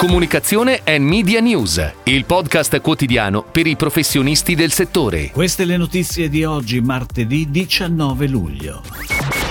[0.00, 5.30] Comunicazione e Media News, il podcast quotidiano per i professionisti del settore.
[5.30, 8.80] Queste le notizie di oggi, martedì 19 luglio.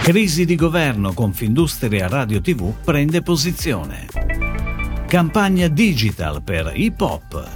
[0.02, 4.08] Crisi di governo, Confindustria Radio TV prende posizione.
[5.08, 7.52] Campagna digital per hip hop.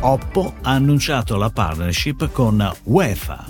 [0.00, 3.46] Oppo ha annunciato la partnership con UEFA.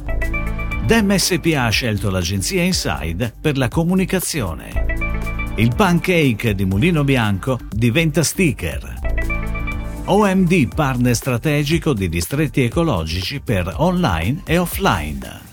[0.87, 4.92] Dem SPA ha scelto l'agenzia Inside per la comunicazione.
[5.55, 8.95] Il pancake di Mulino Bianco diventa sticker.
[10.07, 15.52] OMD partner strategico di distretti ecologici per online e offline.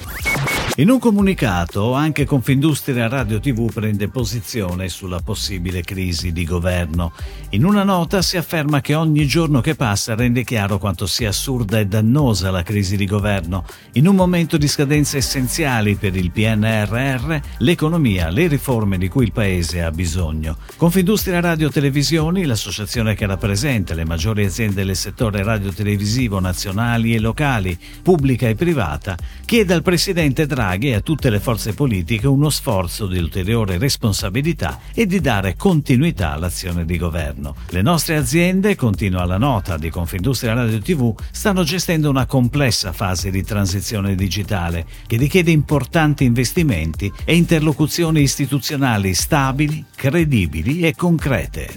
[0.80, 7.12] In un comunicato, anche Confindustria Radio TV prende posizione sulla possibile crisi di governo.
[7.50, 11.80] In una nota si afferma che ogni giorno che passa rende chiaro quanto sia assurda
[11.80, 13.66] e dannosa la crisi di governo.
[13.94, 19.34] In un momento di scadenze essenziali per il PNRR, l'economia, le riforme di cui il
[19.34, 20.56] Paese ha bisogno.
[20.78, 27.78] Confindustria Radio Televisioni, l'associazione che rappresenta le maggiori aziende del settore radio-televisivo nazionali e locali,
[28.02, 32.52] pubblica e privata, chiede al Presidente Draghi Draghi e a tutte le forze politiche uno
[32.52, 37.56] sforzo di ulteriore responsabilità e di dare continuità all'azione di governo.
[37.70, 43.32] Le nostre aziende, continua la nota di Confindustria Radio TV, stanno gestendo una complessa fase
[43.32, 51.74] di transizione digitale che richiede importanti investimenti e interlocuzioni istituzionali stabili, credibili e concrete.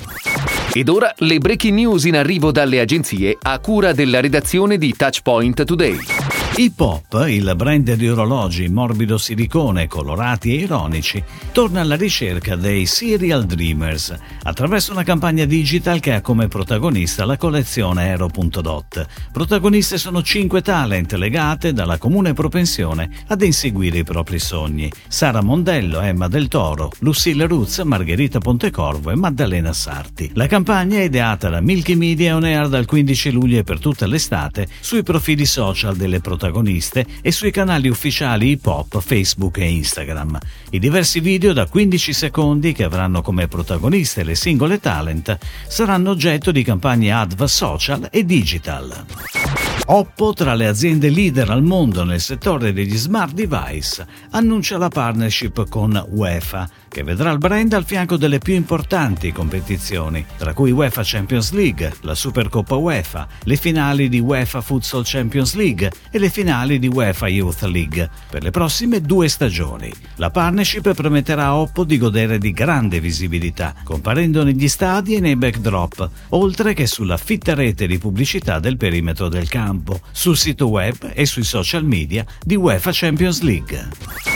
[0.74, 5.64] Ed ora le breaking news in arrivo dalle agenzie a cura della redazione di Touchpoint
[5.64, 6.41] Today.
[6.54, 12.56] Hip Hop, il brand di orologi in morbido silicone, colorati e ironici, torna alla ricerca
[12.56, 19.06] dei Serial Dreamers attraverso una campagna digital che ha come protagonista la collezione Aero.dot.
[19.32, 24.92] Protagoniste sono cinque talent legate dalla comune propensione ad inseguire i propri sogni.
[25.08, 30.30] Sara Mondello, Emma Del Toro, Lucille Ruz, Margherita Pontecorvo e Maddalena Sarti.
[30.34, 34.06] La campagna è ideata da Milky Media On Air dal 15 luglio e per tutta
[34.06, 39.70] l'estate sui profili social delle protagoniste protagoniste e sui canali ufficiali hip hop Facebook e
[39.70, 40.38] Instagram.
[40.70, 46.50] I diversi video da 15 secondi che avranno come protagoniste le singole talent saranno oggetto
[46.50, 49.71] di campagne adv social e digital.
[49.84, 55.68] Oppo, tra le aziende leader al mondo nel settore degli smart device, annuncia la partnership
[55.68, 61.02] con UEFA, che vedrà il brand al fianco delle più importanti competizioni, tra cui UEFA
[61.04, 66.78] Champions League, la Supercoppa UEFA, le finali di UEFA Futsal Champions League e le finali
[66.78, 69.92] di UEFA Youth League, per le prossime due stagioni.
[70.16, 75.36] La partnership permetterà a Oppo di godere di grande visibilità, comparendo negli stadi e nei
[75.36, 80.68] backdrop, oltre che sulla fitta rete di pubblicità del perimetro del campo campo, sul sito
[80.68, 84.31] web e sui social media di UEFA Champions League.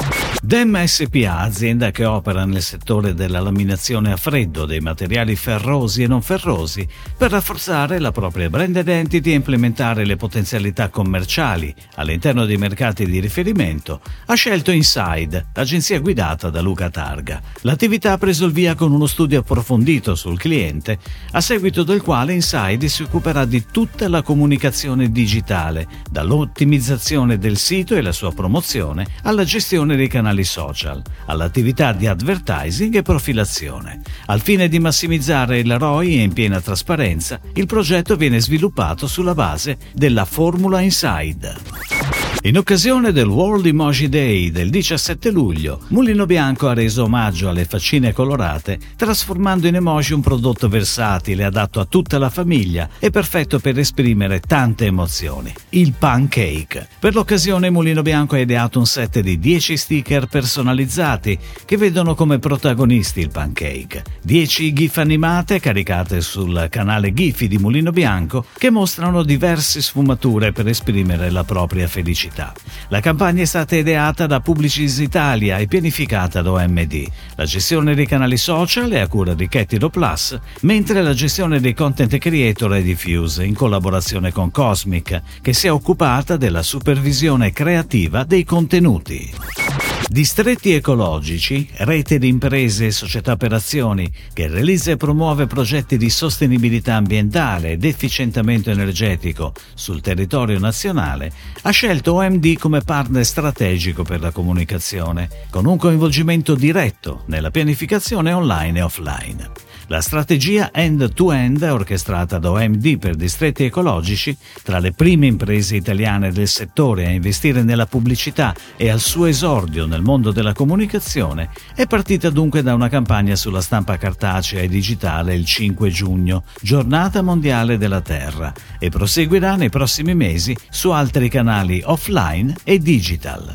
[0.46, 6.06] Dem SPA, azienda che opera nel settore della laminazione a freddo dei materiali ferrosi e
[6.06, 6.86] non ferrosi,
[7.16, 13.18] per rafforzare la propria brand identity e implementare le potenzialità commerciali all'interno dei mercati di
[13.18, 17.42] riferimento, ha scelto Inside, l'agenzia guidata da Luca Targa.
[17.62, 21.00] L'attività ha preso il via con uno studio approfondito sul cliente,
[21.32, 27.96] a seguito del quale Inside si occuperà di tutta la comunicazione digitale, dall'ottimizzazione del sito
[27.96, 34.02] e la sua promozione alla gestione dei canali canali social, all'attività di advertising e profilazione.
[34.26, 39.78] Al fine di massimizzare il ROI in piena trasparenza, il progetto viene sviluppato sulla base
[39.92, 42.06] della Formula Inside.
[42.46, 47.64] In occasione del World Emoji Day del 17 luglio, Mulino Bianco ha reso omaggio alle
[47.64, 53.58] faccine colorate, trasformando in emoji un prodotto versatile, adatto a tutta la famiglia e perfetto
[53.58, 55.52] per esprimere tante emozioni.
[55.70, 56.86] Il pancake.
[57.00, 62.38] Per l'occasione Mulino Bianco ha ideato un set di 10 sticker personalizzati che vedono come
[62.38, 64.04] protagonisti il pancake.
[64.22, 70.68] 10 gif animate caricate sul canale Giphy di Mulino Bianco che mostrano diverse sfumature per
[70.68, 72.52] esprimere la propria felicità pubblicità.
[72.88, 77.06] La campagna è stata ideata da Publicis Italia e pianificata da OMD.
[77.36, 81.75] La gestione dei canali social è a cura di Ketiro Plus, mentre la gestione dei
[81.75, 88.25] content creator è diffusa in collaborazione con Cosmic, che si è occupata della supervisione creativa
[88.25, 89.65] dei contenuti.
[90.08, 96.08] Distretti ecologici, rete di imprese e società per azioni che realizza e promuove progetti di
[96.11, 101.32] sostenibilità ambientale ed efficientamento energetico sul territorio nazionale,
[101.62, 108.32] ha scelto OMD come partner strategico per la comunicazione, con un coinvolgimento diretto nella pianificazione
[108.32, 109.65] online e offline.
[109.88, 116.49] La strategia end-to-end, orchestrata da OMD per distretti ecologici, tra le prime imprese italiane del
[116.49, 122.31] settore a investire nella pubblicità e al suo esordio nel mondo della comunicazione, è partita
[122.31, 128.00] dunque da una campagna sulla stampa cartacea e digitale il 5 giugno, giornata mondiale della
[128.00, 133.55] Terra, e proseguirà nei prossimi mesi su altri canali offline e digital.